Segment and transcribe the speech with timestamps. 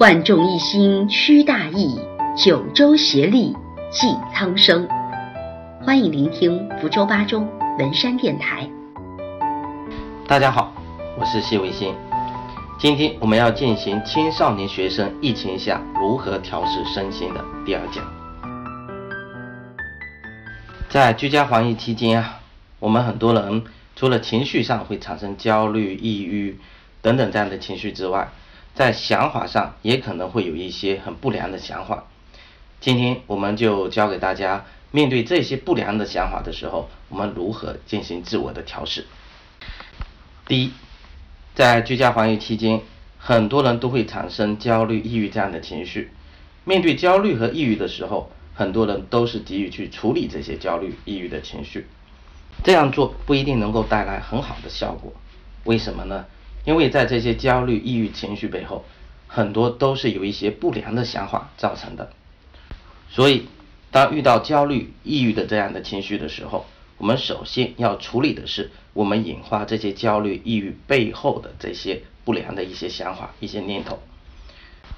[0.00, 2.00] 万众一心驱大疫，
[2.34, 3.54] 九州协力
[3.90, 4.88] 济苍生。
[5.84, 7.46] 欢迎聆听福州八中
[7.78, 8.66] 文山电台。
[10.26, 10.72] 大家好，
[11.18, 11.94] 我是谢维新。
[12.78, 18.02] 今天我们要进行青少年学生疫情下如何调试身心的第二讲。
[20.88, 22.40] 在居家防疫期间啊，
[22.78, 23.64] 我们很多人
[23.94, 26.58] 除了情绪上会产生焦虑、抑郁
[27.02, 28.26] 等等这样的情绪之外，
[28.74, 32.04] 在想法上也可能会有一些很不良的想法。
[32.80, 39.06] 今天我们就教给大家，面对这些不良的想法的时候，我们如何进行自我的调试。
[40.46, 40.72] 第一，
[41.54, 42.80] 在居家防疫期间，
[43.18, 46.10] 很多人都会产生焦虑、抑郁这样的情绪。
[46.64, 51.86] 面对焦虑和抑郁的时候，很多人都是急于去处理这些焦虑、抑郁的情绪。
[52.64, 55.12] 这样做不一定能够带来很好的效果。
[55.64, 56.24] 为什么呢？
[56.64, 58.84] 因为在这些焦虑、抑郁情绪背后，
[59.26, 62.12] 很多都是有一些不良的想法造成的。
[63.08, 63.46] 所以，
[63.90, 66.66] 当遇到焦虑、抑郁的这样的情绪的时候，
[66.98, 73.98] 我们首先要处理的是我们引发这些焦虑、抑郁背后的这些不良的一些想法、一些念头。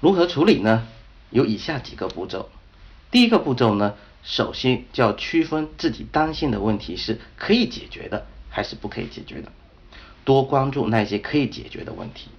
[0.00, 0.86] 如何处理呢？
[1.30, 2.50] 有以下几个步骤。
[3.10, 9.50] 第一个步骤呢，首先就要区分自己担心的问题是可以解决的还是不可以解决的。
[10.26, 12.30] 多关注那些可以解决的问题，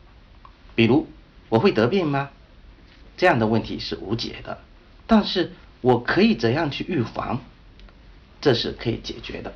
[0.76, 1.08] 比如
[1.48, 2.30] 我会得病吗？
[3.16, 4.60] 这样的问题是无解的，
[5.08, 7.40] 但是我可以怎样去预防？
[8.42, 9.54] 这是可以解决的。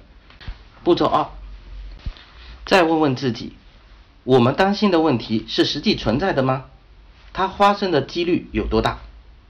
[0.84, 1.28] 步骤二，
[2.66, 3.52] 再问问自己，
[4.24, 6.68] 我们担心的问题是实际存在的吗？
[7.34, 9.00] 它发生的几率有多大？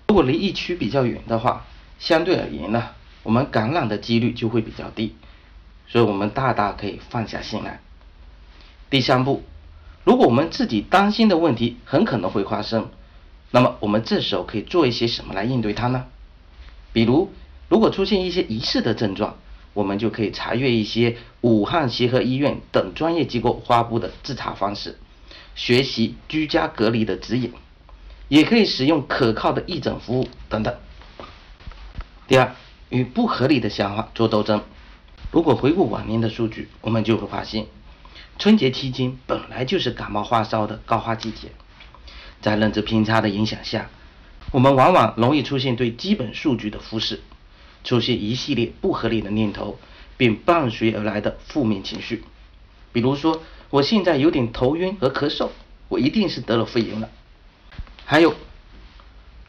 [0.07, 1.67] 如果离疫区比较远的话，
[1.99, 2.89] 相对而言呢，
[3.21, 5.15] 我们感染的几率就会比较低，
[5.87, 7.79] 所以我们大大可以放下心来。
[8.91, 9.41] 第三步，
[10.03, 12.89] 如果我们自己担心的问题很可能会发生，
[13.49, 16.07] 那么我们这时候可以做一些什么来应对它呢？
[16.91, 17.31] 比如，
[17.69, 19.37] 如果出现一些疑似的症状，
[19.73, 24.97] 我们就可以查阅一些武汉协和医院等专业机构发布的自查方式，
[25.55, 27.53] 学习居家隔离的指引，
[28.27, 30.75] 也可以使用可靠的义诊服务等等。
[32.27, 32.53] 第二，
[32.89, 34.61] 与不合理的想法做斗争。
[35.31, 37.67] 如果回顾往年的数据，我们就会发现。
[38.41, 41.49] 春节期间本来就是感冒发烧的高发季节，
[42.41, 43.91] 在认知偏差的影响下，
[44.49, 47.21] 我们往往容易出现对基本数据的忽视，
[47.83, 49.77] 出现一系列不合理的念头，
[50.17, 52.23] 并伴随而来的负面情绪。
[52.91, 55.49] 比如说，我现在有点头晕和咳嗽，
[55.87, 57.11] 我一定是得了肺炎了。
[58.05, 58.33] 还有，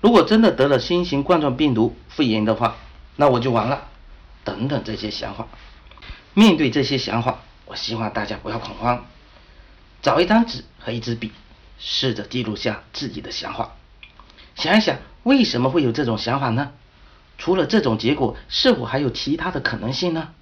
[0.03, 2.77] 如果真的得了新型冠状病毒肺炎的话，
[3.17, 3.89] 那我就完了。
[4.45, 5.49] 等等这些想法，
[6.35, 7.42] 面对这些想法。
[7.73, 9.07] 我希望大家不要恐慌，
[10.03, 11.33] 找一张纸和一支笔，
[11.79, 13.73] 试着记录下自己的想法，
[14.55, 16.73] 想一想为什么会有这种想法呢？
[17.39, 20.35] 除了这种结果，是否还有其他的可能性呢？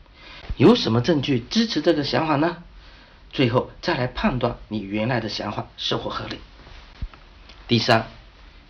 [0.56, 2.64] 有什么证据支持这个想法呢？
[3.32, 6.40] 最后再来判断你原来的想法是否合理。
[7.68, 8.08] 第三，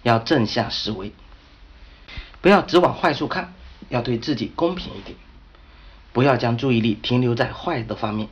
[0.03, 1.15] 要正向思维，
[2.43, 3.55] 不要只往坏处看，
[3.89, 5.17] 要对自己公平一点，
[6.13, 8.29] 不要将注意力停留在坏的方面。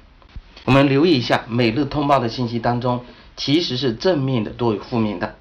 [0.69, 3.03] 我们留意一下每日通报的信息当中，
[3.39, 5.35] 其实是正面的多于负面的。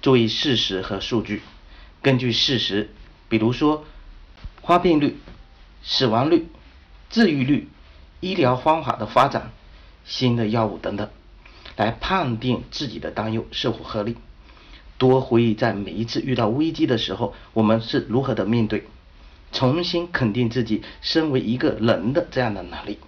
[0.00, 1.42] 注意事实和数据，
[2.00, 2.88] 根据事实，
[3.28, 3.84] 比如说
[4.62, 5.18] 发病率、
[5.82, 6.48] 死亡率、
[7.10, 7.68] 治愈率、
[8.20, 9.52] 医疗方法的发展、
[10.06, 11.10] 新的药物等等，
[11.76, 14.16] 来判定自己的担忧是否合理。
[14.96, 18.84] 多回忆在每一次遇到危机的时候，我们是如何的面对，
[19.52, 22.98] 重新肯定自己身为一个人的这样的能力。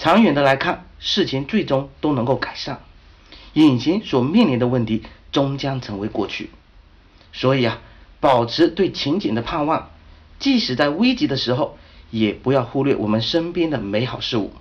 [0.00, 2.80] 长远的来看，事情最终都能够改善，
[3.52, 6.48] 隐形所面临的问题终将成为过去。
[7.34, 7.82] 所以啊，
[8.18, 9.90] 保持对情景的盼望，
[10.38, 11.76] 即使在危急的时候，
[12.10, 14.52] 也不要忽略我们身边的美好事物，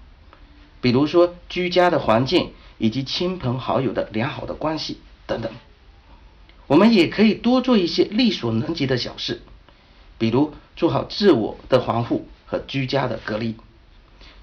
[0.82, 5.50] 比如说居家的环境以及亲朋好友的良好的关系等等。
[6.68, 9.42] 我们也可以多做一些力所能及的小事，
[10.18, 13.56] 比如做好自我的防护和居家的隔离。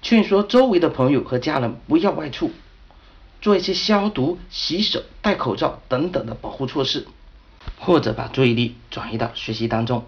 [0.01, 2.51] 劝说周围的朋友和家人不要外出，
[3.41, 7.07] 做一些消毒、洗手、戴口罩等等的保护措施，
[7.79, 10.05] 或者把注意力转移到学习当中，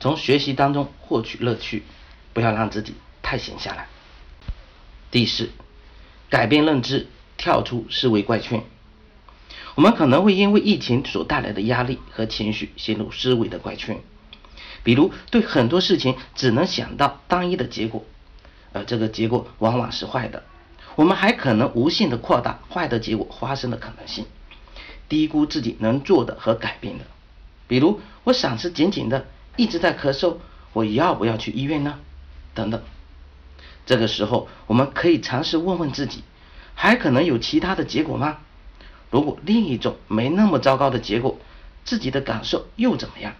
[0.00, 1.84] 从学习当中获取乐趣，
[2.32, 3.88] 不要让自己太闲下来。
[5.10, 5.50] 第四，
[6.28, 7.06] 改变认知，
[7.36, 8.62] 跳出思维怪圈。
[9.76, 14.00] 我们可能会因为疫情所带来的压力和情绪陷入思维的怪圈，
[14.82, 18.04] 比如对很多事情只能想到单一的结果。
[18.76, 20.42] 而这个结果往往是坏的，
[20.96, 24.26] 我们还可能无限的扩大坏的结果发生的可能性，
[25.08, 27.06] 低估自己能做的和改变的。
[27.66, 29.26] 比如我嗓子紧紧的，
[29.56, 30.36] 一直在咳嗽，
[30.74, 31.98] 我要不要去医院呢？
[32.54, 32.82] 等等。
[33.86, 36.22] 这个时候，我们可以尝试问问自己，
[36.74, 38.38] 还可能有其他的结果吗？
[39.10, 41.38] 如果另一种没那么糟糕的结果，
[41.84, 43.32] 自己的感受又怎么样？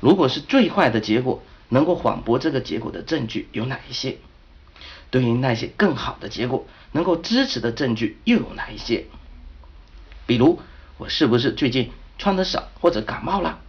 [0.00, 4.18] 如果是最坏的结果，能够反驳这个结果的证据有哪一些？
[5.10, 9.06] 对于那些更好的结果，能够支持的证据又有哪一些？
[10.26, 10.60] 比如，
[10.98, 13.60] 我是不是最近穿的少或者感冒了？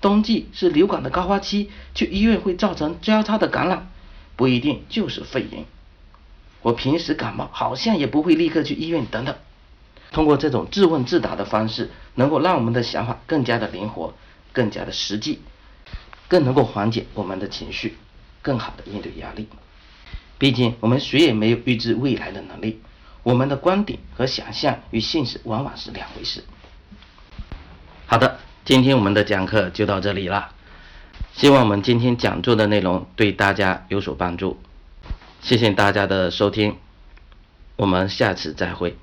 [0.00, 3.88] 冬季是流感的高发期，去医院会造成交叉的感染，
[4.36, 5.64] 不一定就是肺炎。
[6.60, 9.36] 我平时感冒好像也不会立刻去医院等等。
[10.10, 14.12] 通过这种自问自答的方式，能够让我们的想法更加的灵活，
[14.52, 15.40] 更加的实际，
[16.28, 17.96] 更能够缓解我们的情绪，
[18.42, 19.48] 更好的应对压力。
[20.42, 22.80] 毕竟我们谁也没有预知未来的能力，
[23.22, 26.42] 我们的观点和想象与现实往往是两回事。
[28.06, 30.50] 好的，今天我们的讲课就到这里了，
[31.32, 34.60] 希望我们今天讲座的内容对大家有所帮助。
[35.42, 36.76] 谢谢大家的收听，
[37.76, 38.96] 我们下次再会。